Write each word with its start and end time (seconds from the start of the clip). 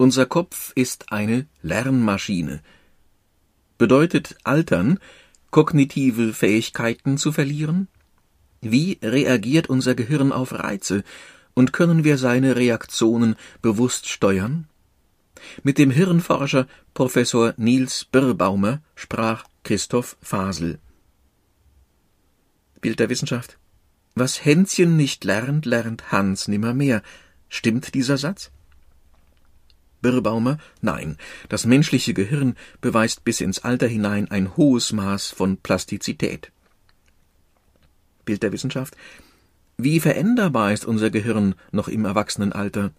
Unser 0.00 0.24
Kopf 0.24 0.72
ist 0.76 1.12
eine 1.12 1.46
Lernmaschine. 1.60 2.62
Bedeutet 3.76 4.38
Altern, 4.44 4.98
kognitive 5.50 6.32
Fähigkeiten 6.32 7.18
zu 7.18 7.32
verlieren? 7.32 7.86
Wie 8.62 8.98
reagiert 9.02 9.68
unser 9.68 9.94
Gehirn 9.94 10.32
auf 10.32 10.54
Reize 10.54 11.04
und 11.52 11.74
können 11.74 12.02
wir 12.02 12.16
seine 12.16 12.56
Reaktionen 12.56 13.36
bewusst 13.60 14.08
steuern? 14.08 14.68
Mit 15.64 15.76
dem 15.76 15.90
Hirnforscher 15.90 16.66
Professor 16.94 17.52
Niels 17.58 18.06
Birrbaumer 18.06 18.80
sprach 18.94 19.44
Christoph 19.64 20.16
Fasel. 20.22 20.78
Bild 22.80 23.00
der 23.00 23.10
Wissenschaft. 23.10 23.58
Was 24.14 24.46
Hänschen 24.46 24.96
nicht 24.96 25.24
lernt, 25.24 25.66
lernt 25.66 26.10
Hans 26.10 26.48
nimmermehr. 26.48 27.02
Stimmt 27.50 27.92
dieser 27.92 28.16
Satz? 28.16 28.50
Birrbaumer, 30.02 30.58
nein, 30.80 31.16
das 31.48 31.66
menschliche 31.66 32.14
Gehirn 32.14 32.56
beweist 32.80 33.24
bis 33.24 33.40
ins 33.40 33.60
Alter 33.60 33.86
hinein 33.86 34.30
ein 34.30 34.56
hohes 34.56 34.92
Maß 34.92 35.30
von 35.30 35.58
Plastizität. 35.58 36.52
Bild 38.24 38.42
der 38.42 38.52
Wissenschaft. 38.52 38.96
Wie 39.76 40.00
veränderbar 40.00 40.72
ist 40.72 40.84
unser 40.84 41.10
Gehirn 41.10 41.54
noch 41.72 41.88
im 41.88 42.04
Erwachsenenalter? 42.04 42.92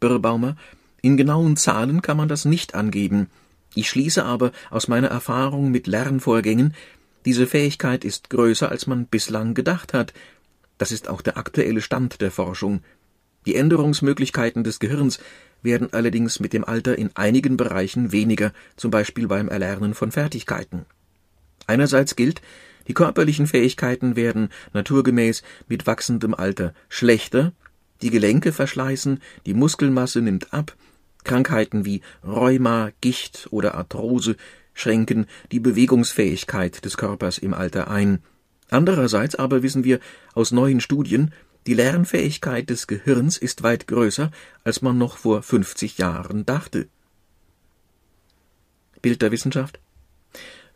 Birrbaumer, 0.00 0.56
in 1.02 1.16
genauen 1.16 1.56
Zahlen 1.56 2.02
kann 2.02 2.16
man 2.16 2.28
das 2.28 2.44
nicht 2.44 2.74
angeben. 2.74 3.28
Ich 3.74 3.88
schließe 3.90 4.24
aber 4.24 4.52
aus 4.70 4.88
meiner 4.88 5.08
Erfahrung 5.08 5.70
mit 5.70 5.86
Lernvorgängen, 5.86 6.74
diese 7.26 7.48
Fähigkeit 7.48 8.04
ist 8.04 8.30
größer, 8.30 8.70
als 8.70 8.86
man 8.86 9.06
bislang 9.06 9.54
gedacht 9.54 9.92
hat. 9.92 10.12
Das 10.78 10.92
ist 10.92 11.08
auch 11.08 11.22
der 11.22 11.36
aktuelle 11.36 11.80
Stand 11.80 12.20
der 12.20 12.30
Forschung. 12.30 12.82
Die 13.46 13.54
Änderungsmöglichkeiten 13.54 14.64
des 14.64 14.80
Gehirns 14.80 15.20
werden 15.62 15.92
allerdings 15.92 16.40
mit 16.40 16.52
dem 16.52 16.64
Alter 16.64 16.98
in 16.98 17.10
einigen 17.14 17.56
Bereichen 17.56 18.12
weniger, 18.12 18.52
zum 18.76 18.90
Beispiel 18.90 19.28
beim 19.28 19.48
Erlernen 19.48 19.94
von 19.94 20.12
Fertigkeiten. 20.12 20.84
Einerseits 21.66 22.16
gilt, 22.16 22.42
die 22.88 22.94
körperlichen 22.94 23.46
Fähigkeiten 23.46 24.14
werden 24.16 24.50
naturgemäß 24.72 25.42
mit 25.68 25.86
wachsendem 25.86 26.34
Alter 26.34 26.74
schlechter, 26.88 27.52
die 28.02 28.10
Gelenke 28.10 28.52
verschleißen, 28.52 29.20
die 29.46 29.54
Muskelmasse 29.54 30.20
nimmt 30.20 30.52
ab, 30.52 30.76
Krankheiten 31.24 31.84
wie 31.84 32.02
Rheuma, 32.24 32.90
Gicht 33.00 33.48
oder 33.50 33.74
Arthrose 33.74 34.36
schränken 34.74 35.26
die 35.50 35.58
Bewegungsfähigkeit 35.58 36.84
des 36.84 36.96
Körpers 36.96 37.38
im 37.38 37.52
Alter 37.52 37.90
ein. 37.90 38.20
Andererseits 38.70 39.34
aber 39.34 39.62
wissen 39.62 39.84
wir 39.84 39.98
aus 40.34 40.52
neuen 40.52 40.80
Studien, 40.80 41.32
die 41.66 41.74
Lernfähigkeit 41.74 42.70
des 42.70 42.86
Gehirns 42.86 43.38
ist 43.38 43.62
weit 43.62 43.86
größer, 43.86 44.30
als 44.64 44.82
man 44.82 44.98
noch 44.98 45.16
vor 45.16 45.42
50 45.42 45.98
Jahren 45.98 46.46
dachte. 46.46 46.88
Bild 49.02 49.22
der 49.22 49.32
Wissenschaft 49.32 49.80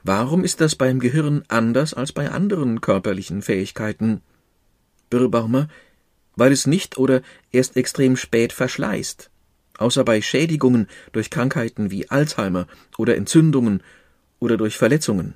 Warum 0.02 0.44
ist 0.44 0.60
das 0.60 0.76
beim 0.76 0.98
Gehirn 0.98 1.44
anders 1.48 1.94
als 1.94 2.12
bei 2.12 2.30
anderen 2.30 2.80
körperlichen 2.80 3.42
Fähigkeiten? 3.42 4.22
Birrbaumer, 5.10 5.68
weil 6.36 6.52
es 6.52 6.66
nicht 6.66 6.96
oder 6.96 7.22
erst 7.52 7.76
extrem 7.76 8.16
spät 8.16 8.52
verschleißt. 8.52 9.30
Außer 9.76 10.04
bei 10.04 10.22
Schädigungen 10.22 10.88
durch 11.12 11.30
Krankheiten 11.30 11.90
wie 11.90 12.08
Alzheimer 12.08 12.66
oder 12.96 13.16
Entzündungen 13.16 13.82
oder 14.38 14.56
durch 14.56 14.76
Verletzungen. 14.76 15.34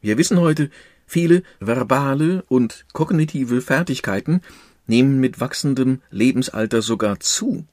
Wir 0.00 0.18
wissen 0.18 0.38
heute, 0.38 0.70
Viele 1.08 1.42
verbale 1.58 2.44
und 2.48 2.84
kognitive 2.92 3.62
Fertigkeiten 3.62 4.42
nehmen 4.86 5.18
mit 5.18 5.40
wachsendem 5.40 6.02
Lebensalter 6.10 6.82
sogar 6.82 7.18
zu. 7.18 7.64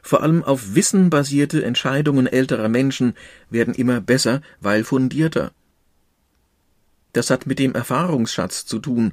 Vor 0.00 0.22
allem 0.22 0.42
auf 0.42 0.74
Wissen 0.74 1.10
basierte 1.10 1.62
Entscheidungen 1.62 2.26
älterer 2.26 2.70
Menschen 2.70 3.14
werden 3.50 3.74
immer 3.74 4.00
besser, 4.00 4.40
weil 4.60 4.82
fundierter. 4.82 5.52
Das 7.12 7.28
hat 7.28 7.46
mit 7.46 7.58
dem 7.58 7.74
Erfahrungsschatz 7.74 8.64
zu 8.64 8.78
tun, 8.78 9.12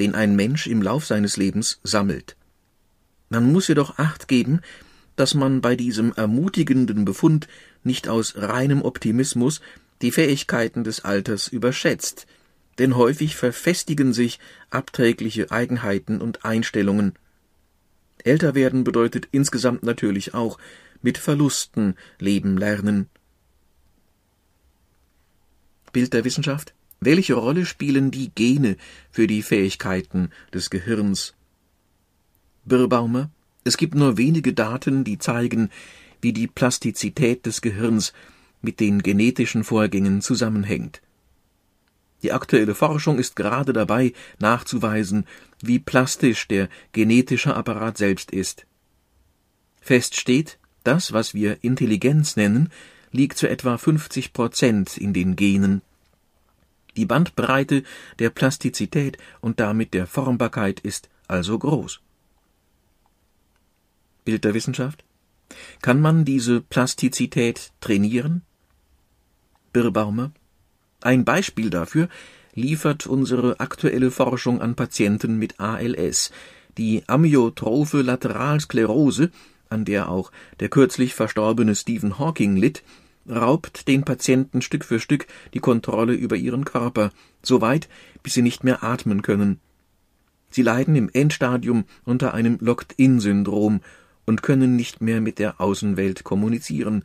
den 0.00 0.16
ein 0.16 0.34
Mensch 0.34 0.66
im 0.66 0.82
Lauf 0.82 1.06
seines 1.06 1.36
Lebens 1.36 1.78
sammelt. 1.84 2.36
Man 3.28 3.52
muss 3.52 3.68
jedoch 3.68 3.96
Acht 3.98 4.26
geben, 4.26 4.60
dass 5.14 5.34
man 5.34 5.60
bei 5.60 5.76
diesem 5.76 6.12
ermutigenden 6.14 7.04
Befund 7.04 7.46
nicht 7.84 8.08
aus 8.08 8.34
reinem 8.36 8.82
Optimismus 8.82 9.60
die 10.02 10.10
Fähigkeiten 10.10 10.82
des 10.82 11.04
Alters 11.04 11.46
überschätzt, 11.46 12.26
denn 12.80 12.96
häufig 12.96 13.36
verfestigen 13.36 14.14
sich 14.14 14.38
abträgliche 14.70 15.50
Eigenheiten 15.50 16.22
und 16.22 16.46
Einstellungen. 16.46 17.12
Älter 18.24 18.54
werden 18.54 18.84
bedeutet 18.84 19.28
insgesamt 19.32 19.82
natürlich 19.82 20.32
auch 20.32 20.58
mit 21.02 21.18
Verlusten 21.18 21.94
leben 22.18 22.56
lernen. 22.56 23.10
Bild 25.92 26.14
der 26.14 26.24
Wissenschaft 26.24 26.72
Welche 27.00 27.34
Rolle 27.34 27.66
spielen 27.66 28.10
die 28.10 28.30
Gene 28.34 28.78
für 29.10 29.26
die 29.26 29.42
Fähigkeiten 29.42 30.30
des 30.54 30.70
Gehirns? 30.70 31.34
Birrbaumer 32.64 33.30
Es 33.62 33.76
gibt 33.76 33.94
nur 33.94 34.16
wenige 34.16 34.54
Daten, 34.54 35.04
die 35.04 35.18
zeigen, 35.18 35.68
wie 36.22 36.32
die 36.32 36.46
Plastizität 36.46 37.44
des 37.44 37.60
Gehirns 37.60 38.14
mit 38.62 38.80
den 38.80 39.02
genetischen 39.02 39.64
Vorgängen 39.64 40.22
zusammenhängt. 40.22 41.02
Die 42.22 42.32
aktuelle 42.32 42.74
Forschung 42.74 43.18
ist 43.18 43.36
gerade 43.36 43.72
dabei, 43.72 44.12
nachzuweisen, 44.38 45.26
wie 45.62 45.78
plastisch 45.78 46.48
der 46.48 46.68
genetische 46.92 47.54
Apparat 47.54 47.96
selbst 47.96 48.30
ist. 48.30 48.66
Fest 49.80 50.16
steht, 50.16 50.58
das, 50.84 51.12
was 51.12 51.34
wir 51.34 51.62
Intelligenz 51.62 52.36
nennen, 52.36 52.70
liegt 53.12 53.38
zu 53.38 53.48
etwa 53.48 53.76
50 53.76 54.32
Prozent 54.32 54.96
in 54.96 55.12
den 55.12 55.36
Genen. 55.36 55.82
Die 56.96 57.06
Bandbreite 57.06 57.82
der 58.18 58.30
Plastizität 58.30 59.18
und 59.40 59.60
damit 59.60 59.94
der 59.94 60.06
Formbarkeit 60.06 60.80
ist 60.80 61.08
also 61.28 61.58
groß. 61.58 62.00
Bild 64.24 64.44
der 64.44 64.54
Wissenschaft? 64.54 65.04
Kann 65.82 66.00
man 66.00 66.24
diese 66.24 66.60
Plastizität 66.60 67.72
trainieren? 67.80 68.42
Birrbaumer 69.72 70.32
ein 71.00 71.24
Beispiel 71.24 71.70
dafür 71.70 72.08
liefert 72.54 73.06
unsere 73.06 73.60
aktuelle 73.60 74.10
Forschung 74.10 74.60
an 74.60 74.74
Patienten 74.74 75.38
mit 75.38 75.60
ALS. 75.60 76.30
Die 76.78 77.02
amyotrophe 77.06 78.02
Lateralsklerose, 78.02 79.30
an 79.68 79.84
der 79.84 80.08
auch 80.08 80.32
der 80.58 80.68
kürzlich 80.68 81.14
verstorbene 81.14 81.74
Stephen 81.74 82.18
Hawking 82.18 82.56
litt, 82.56 82.82
raubt 83.28 83.86
den 83.86 84.04
Patienten 84.04 84.62
Stück 84.62 84.84
für 84.84 85.00
Stück 85.00 85.26
die 85.54 85.60
Kontrolle 85.60 86.14
über 86.14 86.36
ihren 86.36 86.64
Körper, 86.64 87.10
so 87.42 87.60
weit, 87.60 87.88
bis 88.22 88.34
sie 88.34 88.42
nicht 88.42 88.64
mehr 88.64 88.82
atmen 88.82 89.22
können. 89.22 89.60
Sie 90.50 90.62
leiden 90.62 90.96
im 90.96 91.08
Endstadium 91.12 91.84
unter 92.04 92.34
einem 92.34 92.58
Locked-in-Syndrom 92.60 93.80
und 94.26 94.42
können 94.42 94.74
nicht 94.76 95.00
mehr 95.00 95.20
mit 95.20 95.38
der 95.38 95.60
Außenwelt 95.60 96.24
kommunizieren. 96.24 97.04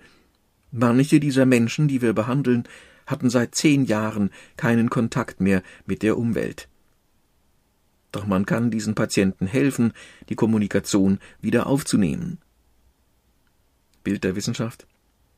Manche 0.71 1.19
dieser 1.19 1.45
Menschen, 1.45 1.87
die 1.87 2.01
wir 2.01 2.13
behandeln, 2.13 2.67
hatten 3.05 3.29
seit 3.29 3.55
zehn 3.55 3.85
Jahren 3.85 4.31
keinen 4.57 4.89
Kontakt 4.89 5.41
mehr 5.41 5.63
mit 5.85 6.03
der 6.03 6.17
Umwelt. 6.17 6.67
Doch 8.11 8.25
man 8.25 8.45
kann 8.45 8.71
diesen 8.71 8.95
Patienten 8.95 9.45
helfen, 9.45 9.91
die 10.29 10.35
Kommunikation 10.35 11.19
wieder 11.41 11.67
aufzunehmen. 11.67 12.37
Bild 14.03 14.23
der 14.23 14.35
Wissenschaft. 14.35 14.87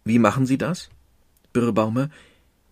Wie 0.04 0.20
machen 0.20 0.46
Sie 0.46 0.58
das? 0.58 0.90
Birrbaumer. 1.54 2.10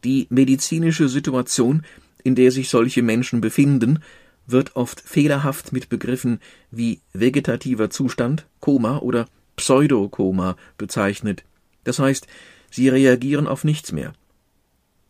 Die 0.03 0.27
medizinische 0.29 1.09
Situation, 1.09 1.83
in 2.23 2.35
der 2.35 2.51
sich 2.51 2.69
solche 2.69 3.01
Menschen 3.01 3.41
befinden, 3.41 3.99
wird 4.45 4.75
oft 4.75 5.01
fehlerhaft 5.01 5.73
mit 5.73 5.89
Begriffen 5.89 6.39
wie 6.69 7.01
vegetativer 7.13 7.89
Zustand, 7.89 8.45
Koma 8.59 8.99
oder 8.99 9.27
Pseudokoma 9.55 10.55
bezeichnet. 10.77 11.43
Das 11.83 11.97
heißt, 11.97 12.27
sie 12.69 12.89
reagieren 12.89 13.47
auf 13.47 13.63
nichts 13.63 13.91
mehr. 13.91 14.13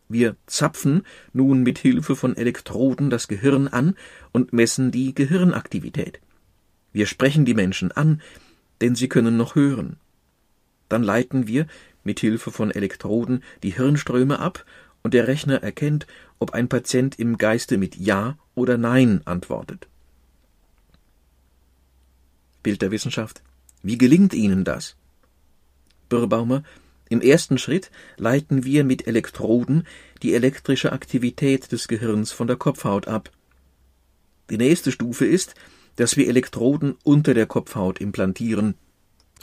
Wir 0.08 0.36
zapfen 0.46 1.02
nun 1.32 1.62
mit 1.62 1.78
Hilfe 1.78 2.14
von 2.14 2.36
Elektroden 2.36 3.10
das 3.10 3.28
Gehirn 3.28 3.68
an 3.68 3.96
und 4.32 4.52
messen 4.52 4.90
die 4.90 5.14
Gehirnaktivität. 5.14 6.20
Wir 6.92 7.06
sprechen 7.06 7.44
die 7.44 7.54
Menschen 7.54 7.92
an, 7.92 8.22
denn 8.80 8.94
sie 8.94 9.08
können 9.08 9.36
noch 9.36 9.54
hören. 9.54 9.96
Dann 10.88 11.02
leiten 11.02 11.48
wir 11.48 11.66
mit 12.04 12.20
Hilfe 12.20 12.52
von 12.52 12.70
Elektroden 12.70 13.42
die 13.62 13.74
Hirnströme 13.74 14.38
ab 14.38 14.64
und 15.02 15.12
der 15.12 15.26
Rechner 15.26 15.62
erkennt, 15.62 16.06
ob 16.38 16.52
ein 16.52 16.68
Patient 16.68 17.18
im 17.18 17.38
Geiste 17.38 17.78
mit 17.78 17.96
Ja 17.96 18.38
oder 18.54 18.78
Nein 18.78 19.22
antwortet. 19.24 19.88
Bild 22.62 22.82
der 22.82 22.90
Wissenschaft. 22.90 23.42
Wie 23.82 23.98
gelingt 23.98 24.34
Ihnen 24.34 24.64
das? 24.64 24.96
Birrbaumer 26.08 26.62
im 27.08 27.20
ersten 27.20 27.58
Schritt 27.58 27.90
leiten 28.16 28.64
wir 28.64 28.84
mit 28.84 29.06
Elektroden 29.06 29.86
die 30.22 30.34
elektrische 30.34 30.92
Aktivität 30.92 31.70
des 31.70 31.88
Gehirns 31.88 32.32
von 32.32 32.46
der 32.46 32.56
Kopfhaut 32.56 33.06
ab. 33.06 33.30
Die 34.50 34.58
nächste 34.58 34.92
Stufe 34.92 35.24
ist, 35.24 35.54
dass 35.96 36.16
wir 36.16 36.28
Elektroden 36.28 36.96
unter 37.04 37.34
der 37.34 37.46
Kopfhaut 37.46 38.00
implantieren. 38.00 38.74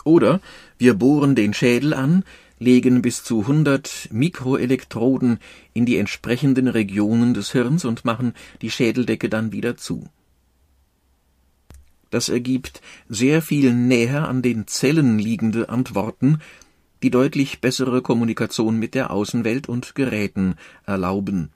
Oder 0.04 0.42
wir 0.78 0.94
bohren 0.94 1.36
den 1.36 1.54
Schädel 1.54 1.94
an, 1.94 2.24
legen 2.60 3.02
bis 3.02 3.24
zu 3.24 3.42
100 3.42 4.10
Mikroelektroden 4.12 5.40
in 5.74 5.86
die 5.86 5.98
entsprechenden 5.98 6.68
Regionen 6.68 7.34
des 7.34 7.52
Hirns 7.52 7.86
und 7.86 8.06
machen 8.06 8.34
die 8.62 8.72
Schädeldecke 8.72 9.30
dann 9.30 9.52
wieder 9.52 9.78
zu. 9.78 10.10
Das 12.10 12.30
ergibt 12.30 12.82
sehr 13.10 13.42
viel 13.42 13.74
näher 13.74 14.28
an 14.28 14.44
den 14.44 14.68
Zellen 14.68 15.18
liegende 15.18 15.70
Antworten, 15.70 16.42
die 17.04 17.12
deutlich 17.12 17.60
bessere 17.60 18.02
Kommunikation 18.02 18.80
mit 18.80 18.96
der 18.96 19.12
Außenwelt 19.12 19.68
und 19.68 19.94
Geräten 19.94 20.56
erlauben. 20.86 21.52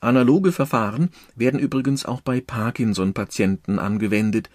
Analoge 0.00 0.50
Verfahren 0.50 1.10
werden 1.36 1.60
übrigens 1.60 2.06
auch 2.06 2.22
bei 2.22 2.40
Parkinson-Patienten 2.40 3.78
angewendet. 3.78 4.48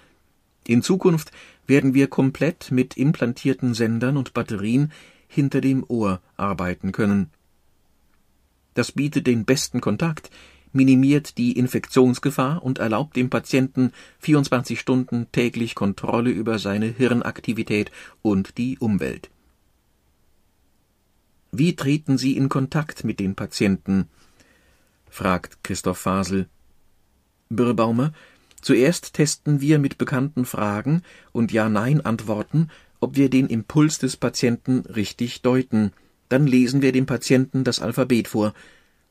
In 0.65 0.81
Zukunft 0.81 1.31
werden 1.67 1.93
wir 1.93 2.07
komplett 2.07 2.71
mit 2.71 2.97
implantierten 2.97 3.75
Sendern 3.75 4.17
und 4.17 4.33
Batterien 4.33 4.91
hinter 5.27 5.61
dem 5.61 5.85
Ohr 5.87 6.19
arbeiten 6.35 6.91
können. 6.91 7.29
Das 8.73 8.91
bietet 8.91 9.27
den 9.27 9.45
besten 9.45 9.81
Kontakt, 9.81 10.31
minimiert 10.71 11.37
die 11.37 11.53
Infektionsgefahr 11.53 12.63
und 12.63 12.79
erlaubt 12.79 13.15
dem 13.15 13.29
Patienten 13.29 13.91
24 14.19 14.79
Stunden 14.79 15.27
täglich 15.31 15.75
Kontrolle 15.75 16.31
über 16.31 16.57
seine 16.57 16.87
Hirnaktivität 16.87 17.91
und 18.21 18.57
die 18.57 18.79
Umwelt. 18.79 19.29
Wie 21.51 21.75
treten 21.75 22.17
Sie 22.17 22.37
in 22.37 22.47
Kontakt 22.47 23.03
mit 23.03 23.19
den 23.19 23.35
Patienten? 23.35 24.07
fragt 25.09 25.63
Christoph 25.63 25.97
Fasel. 25.97 26.47
Birrebaumer, 27.49 28.13
zuerst 28.61 29.15
testen 29.15 29.59
wir 29.59 29.79
mit 29.79 29.97
bekannten 29.97 30.45
Fragen 30.45 31.01
und 31.31 31.51
Ja-Nein-Antworten, 31.51 32.69
ob 32.99 33.15
wir 33.15 33.31
den 33.31 33.47
Impuls 33.47 33.97
des 33.97 34.15
Patienten 34.17 34.81
richtig 34.81 35.41
deuten. 35.41 35.91
Dann 36.27 36.45
lesen 36.45 36.83
wir 36.83 36.91
dem 36.91 37.07
Patienten 37.07 37.63
das 37.63 37.79
Alphabet 37.79 38.27
vor. 38.27 38.53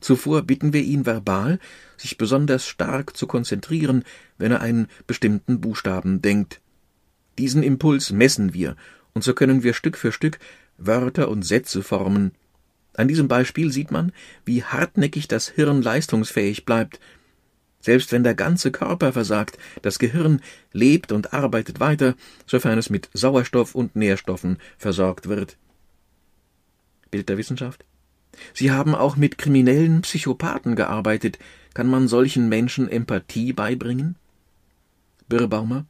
Zuvor 0.00 0.42
bitten 0.42 0.72
wir 0.72 0.82
ihn 0.82 1.06
verbal, 1.06 1.58
sich 1.96 2.18
besonders 2.18 2.68
stark 2.68 3.16
zu 3.16 3.26
konzentrieren, 3.26 4.04
wenn 4.36 4.52
er 4.52 4.60
einen 4.60 4.86
bestimmten 5.08 5.60
Buchstaben 5.60 6.22
denkt. 6.22 6.60
Diesen 7.36 7.64
Impuls 7.64 8.12
messen 8.12 8.54
wir, 8.54 8.76
und 9.14 9.24
so 9.24 9.34
können 9.34 9.64
wir 9.64 9.74
Stück 9.74 9.96
für 9.96 10.12
Stück 10.12 10.38
Wörter 10.78 11.28
und 11.28 11.42
Sätze 11.42 11.82
formen. 11.82 12.32
An 12.94 13.08
diesem 13.08 13.28
Beispiel 13.28 13.70
sieht 13.70 13.90
man, 13.90 14.12
wie 14.44 14.64
hartnäckig 14.64 15.28
das 15.28 15.48
Hirn 15.48 15.82
leistungsfähig 15.82 16.64
bleibt. 16.64 16.98
Selbst 17.80 18.10
wenn 18.10 18.24
der 18.24 18.34
ganze 18.34 18.72
Körper 18.72 19.12
versagt, 19.12 19.58
das 19.82 19.98
Gehirn 19.98 20.40
lebt 20.72 21.12
und 21.12 21.32
arbeitet 21.32 21.78
weiter, 21.78 22.14
sofern 22.46 22.78
es 22.78 22.90
mit 22.90 23.08
Sauerstoff 23.12 23.74
und 23.74 23.94
Nährstoffen 23.94 24.58
versorgt 24.78 25.28
wird. 25.28 25.56
Bild 27.10 27.28
der 27.28 27.38
Wissenschaft? 27.38 27.84
Sie 28.52 28.70
haben 28.70 28.94
auch 28.94 29.16
mit 29.16 29.38
kriminellen 29.38 30.02
Psychopathen 30.02 30.76
gearbeitet. 30.76 31.38
Kann 31.74 31.88
man 31.88 32.08
solchen 32.08 32.48
Menschen 32.48 32.88
Empathie 32.88 33.52
beibringen? 33.52 34.16
Birrbaumer. 35.28 35.86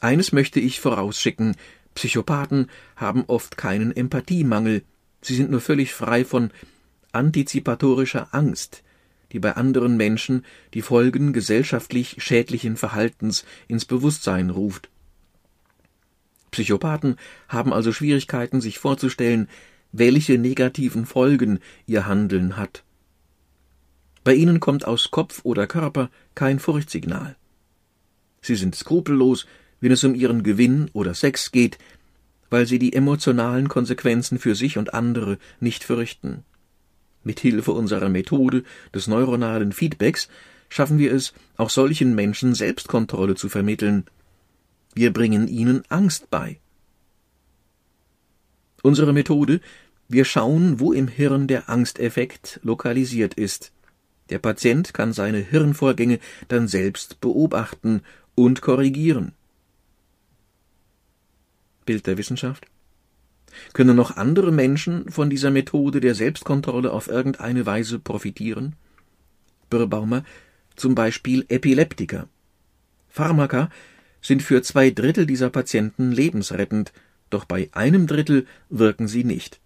Eines 0.00 0.32
möchte 0.32 0.60
ich 0.60 0.80
vorausschicken. 0.80 1.56
Psychopathen 1.96 2.70
haben 2.94 3.24
oft 3.26 3.56
keinen 3.56 3.90
Empathiemangel. 3.96 4.82
Sie 5.22 5.34
sind 5.34 5.50
nur 5.50 5.62
völlig 5.62 5.94
frei 5.94 6.24
von 6.24 6.50
antizipatorischer 7.10 8.28
Angst, 8.32 8.84
die 9.32 9.40
bei 9.40 9.56
anderen 9.56 9.96
Menschen 9.96 10.44
die 10.74 10.82
Folgen 10.82 11.32
gesellschaftlich 11.32 12.16
schädlichen 12.18 12.76
Verhaltens 12.76 13.44
ins 13.66 13.86
Bewusstsein 13.86 14.50
ruft. 14.50 14.90
Psychopathen 16.50 17.16
haben 17.48 17.72
also 17.72 17.92
Schwierigkeiten, 17.92 18.60
sich 18.60 18.78
vorzustellen, 18.78 19.48
welche 19.90 20.36
negativen 20.36 21.06
Folgen 21.06 21.60
ihr 21.86 22.06
Handeln 22.06 22.58
hat. 22.58 22.84
Bei 24.22 24.34
ihnen 24.34 24.60
kommt 24.60 24.86
aus 24.86 25.10
Kopf 25.10 25.40
oder 25.44 25.66
Körper 25.66 26.10
kein 26.34 26.58
Furchtsignal. 26.58 27.36
Sie 28.42 28.56
sind 28.56 28.74
skrupellos, 28.74 29.46
wenn 29.80 29.92
es 29.92 30.04
um 30.04 30.14
ihren 30.14 30.42
Gewinn 30.42 30.90
oder 30.92 31.14
Sex 31.14 31.52
geht, 31.52 31.78
weil 32.50 32.66
sie 32.66 32.78
die 32.78 32.92
emotionalen 32.92 33.68
Konsequenzen 33.68 34.38
für 34.38 34.54
sich 34.54 34.78
und 34.78 34.94
andere 34.94 35.38
nicht 35.60 35.84
fürchten. 35.84 36.44
Mit 37.24 37.40
Hilfe 37.40 37.72
unserer 37.72 38.08
Methode 38.08 38.62
des 38.94 39.08
neuronalen 39.08 39.72
Feedbacks 39.72 40.28
schaffen 40.68 40.98
wir 40.98 41.12
es, 41.12 41.34
auch 41.56 41.70
solchen 41.70 42.14
Menschen 42.14 42.54
Selbstkontrolle 42.54 43.34
zu 43.34 43.48
vermitteln. 43.48 44.04
Wir 44.94 45.12
bringen 45.12 45.48
ihnen 45.48 45.82
Angst 45.88 46.30
bei. 46.30 46.60
Unsere 48.82 49.12
Methode 49.12 49.60
wir 50.08 50.24
schauen, 50.24 50.78
wo 50.78 50.92
im 50.92 51.08
Hirn 51.08 51.48
der 51.48 51.68
Angsteffekt 51.68 52.60
lokalisiert 52.62 53.34
ist. 53.34 53.72
Der 54.30 54.38
Patient 54.38 54.94
kann 54.94 55.12
seine 55.12 55.38
Hirnvorgänge 55.38 56.20
dann 56.48 56.68
selbst 56.68 57.20
beobachten 57.20 58.02
und 58.36 58.60
korrigieren. 58.60 59.32
Bild 61.86 62.06
der 62.06 62.18
Wissenschaft? 62.18 62.66
Können 63.72 63.96
noch 63.96 64.16
andere 64.16 64.52
Menschen 64.52 65.10
von 65.10 65.30
dieser 65.30 65.50
Methode 65.50 66.00
der 66.00 66.14
Selbstkontrolle 66.14 66.92
auf 66.92 67.08
irgendeine 67.08 67.64
Weise 67.64 67.98
profitieren? 67.98 68.74
Birrbaumer, 69.70 70.24
zum 70.76 70.94
Beispiel 70.94 71.46
Epileptiker. 71.48 72.28
Pharmaka 73.08 73.70
sind 74.20 74.42
für 74.42 74.62
zwei 74.62 74.90
Drittel 74.90 75.26
dieser 75.26 75.50
Patienten 75.50 76.12
lebensrettend, 76.12 76.92
doch 77.30 77.44
bei 77.44 77.70
einem 77.72 78.06
Drittel 78.06 78.46
wirken 78.68 79.08
sie 79.08 79.24
nicht. 79.24 79.60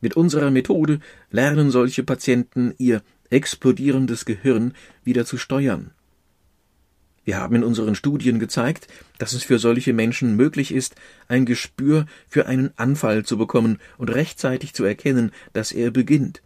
Mit 0.00 0.14
unserer 0.14 0.50
Methode 0.50 1.00
lernen 1.30 1.70
solche 1.70 2.02
Patienten 2.02 2.74
ihr 2.78 3.02
explodierendes 3.30 4.24
Gehirn 4.24 4.74
wieder 5.04 5.24
zu 5.24 5.36
steuern. 5.36 5.90
Wir 7.26 7.38
haben 7.38 7.56
in 7.56 7.64
unseren 7.64 7.96
Studien 7.96 8.38
gezeigt, 8.38 8.86
dass 9.18 9.32
es 9.32 9.42
für 9.42 9.58
solche 9.58 9.92
Menschen 9.92 10.36
möglich 10.36 10.72
ist, 10.72 10.94
ein 11.26 11.44
Gespür 11.44 12.06
für 12.28 12.46
einen 12.46 12.70
Anfall 12.76 13.24
zu 13.24 13.36
bekommen 13.36 13.78
und 13.98 14.10
rechtzeitig 14.10 14.74
zu 14.74 14.84
erkennen, 14.84 15.32
dass 15.52 15.72
er 15.72 15.90
beginnt. 15.90 16.40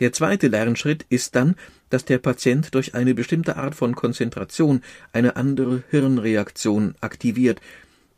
Der 0.00 0.12
zweite 0.12 0.48
Lernschritt 0.48 1.06
ist 1.10 1.36
dann, 1.36 1.54
dass 1.90 2.04
der 2.04 2.18
Patient 2.18 2.74
durch 2.74 2.96
eine 2.96 3.14
bestimmte 3.14 3.56
Art 3.56 3.76
von 3.76 3.94
Konzentration 3.94 4.82
eine 5.12 5.36
andere 5.36 5.84
Hirnreaktion 5.90 6.96
aktiviert, 7.00 7.60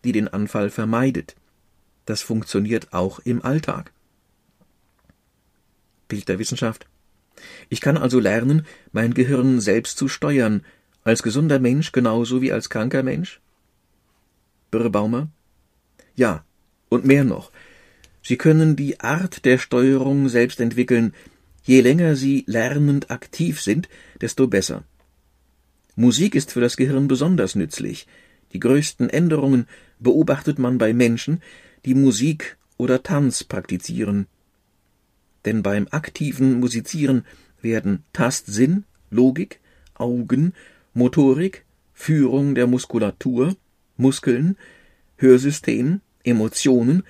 die 0.03 0.13
den 0.13 0.29
Anfall 0.29 0.71
vermeidet. 0.71 1.37
Das 2.07 2.23
funktioniert 2.23 2.95
auch 2.95 3.19
im 3.21 3.45
Alltag. 3.45 3.93
Bild 6.09 6.27
der 6.27 6.39
Wissenschaft. 6.39 6.87
Ich 7.69 7.83
kann 7.83 7.99
also 7.99 8.19
lernen, 8.19 8.67
mein 8.93 9.13
Gehirn 9.13 9.61
selbst 9.61 9.99
zu 9.99 10.09
steuern, 10.09 10.65
als 11.05 11.23
gesunder 11.23 11.59
Mensch 11.59 11.93
genauso 11.93 12.43
wie 12.43 12.53
als 12.53 12.71
kranker 12.71 13.03
Mensch? 13.03 13.41
Birrebaumer? 14.71 15.29
Ja, 16.15 16.45
und 16.89 17.05
mehr 17.05 17.25
noch. 17.25 17.51
Sie 18.23 18.37
können 18.37 18.77
die 18.77 19.01
Art 19.01 19.45
der 19.45 19.59
Steuerung 19.59 20.29
selbst 20.29 20.61
entwickeln. 20.61 21.15
Je 21.63 21.81
länger 21.81 22.17
Sie 22.17 22.45
lernend 22.47 23.11
aktiv 23.11 23.61
sind, 23.61 23.89
desto 24.21 24.47
besser. 24.47 24.85
Musik 25.97 26.35
ist 26.35 26.53
für 26.53 26.61
das 26.61 26.77
Gehirn 26.77 27.09
besonders 27.09 27.55
nützlich. 27.55 28.07
Die 28.53 28.61
größten 28.61 29.09
Änderungen 29.11 29.67
beobachtet 29.99 30.59
man 30.59 30.79
bei 30.79 30.93
Menschen, 30.93 31.43
die 31.85 31.95
Musik 31.95 32.57
oder 32.77 33.03
Tanz 33.03 33.45
praktizieren 33.45 34.27
denn 35.45 35.63
beim 35.63 35.89
aktiven 35.91 36.61
Musizieren 36.61 37.25
werden 37.61 38.05
Tastsinn, 38.13 38.85
Logik, 39.11 39.61
Augen, 39.95 40.55
Motorik, 40.93 41.65
Führung 41.93 42.55
der 42.55 42.67
Muskulatur, 42.67 43.57
Muskeln, 43.97 44.57
Hörsystem, 45.17 46.01
Emotionen, 46.25 47.05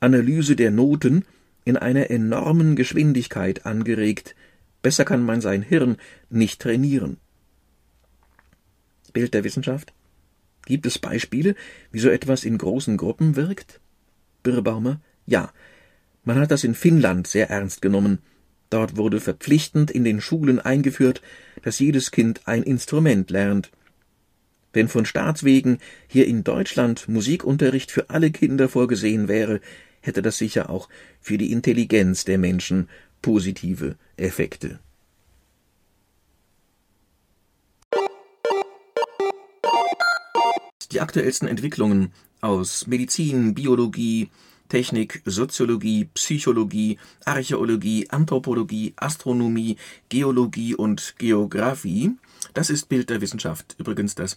Analyse 0.00 0.56
der 0.56 0.70
Noten 0.70 1.24
in 1.64 1.76
einer 1.76 2.10
enormen 2.10 2.76
Geschwindigkeit 2.76 3.64
angeregt. 3.64 4.34
Besser 4.82 5.04
kann 5.04 5.22
man 5.22 5.40
sein 5.40 5.62
Hirn 5.62 5.96
nicht 6.28 6.60
trainieren. 6.60 7.16
Bild 9.14 9.32
der 9.32 9.44
Wissenschaft? 9.44 9.94
Gibt 10.66 10.84
es 10.84 10.98
Beispiele, 10.98 11.54
wie 11.90 12.00
so 12.00 12.10
etwas 12.10 12.44
in 12.44 12.58
großen 12.58 12.96
Gruppen 12.96 13.36
wirkt? 13.36 13.80
Birrebaumer? 14.42 15.00
Ja, 15.24 15.52
man 16.24 16.38
hat 16.38 16.50
das 16.50 16.64
in 16.64 16.74
Finnland 16.74 17.26
sehr 17.26 17.48
ernst 17.48 17.80
genommen. 17.80 18.18
Dort 18.74 18.96
wurde 18.96 19.20
verpflichtend 19.20 19.92
in 19.92 20.02
den 20.02 20.20
Schulen 20.20 20.58
eingeführt, 20.58 21.22
dass 21.62 21.78
jedes 21.78 22.10
Kind 22.10 22.40
ein 22.46 22.64
Instrument 22.64 23.30
lernt. 23.30 23.70
Wenn 24.72 24.88
von 24.88 25.06
Staatswegen 25.06 25.78
hier 26.08 26.26
in 26.26 26.42
Deutschland 26.42 27.08
Musikunterricht 27.08 27.92
für 27.92 28.10
alle 28.10 28.32
Kinder 28.32 28.68
vorgesehen 28.68 29.28
wäre, 29.28 29.60
hätte 30.00 30.22
das 30.22 30.38
sicher 30.38 30.70
auch 30.70 30.88
für 31.20 31.38
die 31.38 31.52
Intelligenz 31.52 32.24
der 32.24 32.36
Menschen 32.36 32.88
positive 33.22 33.94
Effekte. 34.16 34.80
Die 40.90 41.00
aktuellsten 41.00 41.46
Entwicklungen 41.46 42.12
aus 42.40 42.88
Medizin, 42.88 43.54
Biologie, 43.54 44.30
Technik, 44.68 45.22
Soziologie, 45.24 46.06
Psychologie, 46.14 46.98
Archäologie, 47.24 48.08
Anthropologie, 48.10 48.94
Astronomie, 48.96 49.76
Geologie 50.08 50.74
und 50.74 51.14
Geographie. 51.18 52.12
Das 52.54 52.70
ist 52.70 52.88
Bild 52.88 53.10
der 53.10 53.20
Wissenschaft. 53.20 53.76
Übrigens 53.78 54.14
das 54.14 54.36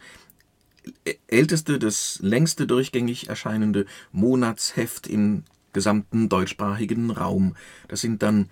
älteste, 1.27 1.79
das 1.79 2.19
längste 2.21 2.67
durchgängig 2.67 3.29
erscheinende 3.29 3.85
Monatsheft 4.11 5.07
im 5.07 5.43
gesamten 5.73 6.29
deutschsprachigen 6.29 7.11
Raum. 7.11 7.55
Das 7.87 8.01
sind 8.01 8.23
dann 8.23 8.49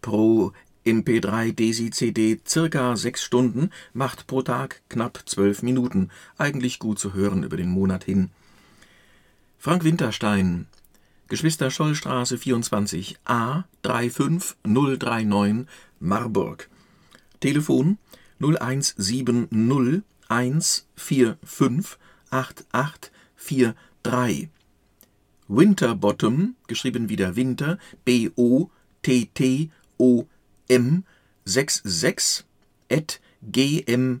pro 0.00 0.52
MP3 0.86 1.52
Desi 1.52 1.90
CD 1.90 2.40
circa 2.46 2.96
sechs 2.96 3.22
Stunden, 3.22 3.70
macht 3.92 4.26
pro 4.26 4.42
Tag 4.42 4.82
knapp 4.88 5.22
zwölf 5.26 5.62
Minuten. 5.62 6.10
Eigentlich 6.36 6.78
gut 6.78 6.98
zu 6.98 7.14
hören 7.14 7.42
über 7.42 7.56
den 7.56 7.70
Monat 7.70 8.04
hin. 8.04 8.30
Frank 9.58 9.82
Winterstein, 9.84 10.66
Geschwister 11.34 11.70
Schollstraße 11.72 12.38
24 12.38 13.16
A 13.24 13.64
35039 13.82 15.66
Marburg. 15.98 16.70
Telefon 17.40 17.98
0170 18.38 19.48
145 20.28 21.98
8843. 22.30 24.48
Winterbottom, 25.48 26.54
geschrieben 26.68 27.08
wieder 27.08 27.34
Winter, 27.34 27.80
B-O-T-T-O-M 28.04 28.64
66 31.44 32.44
at 32.92 33.20
gmx.de 33.42 34.20